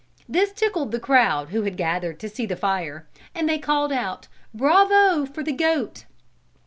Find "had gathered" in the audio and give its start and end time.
1.61-2.19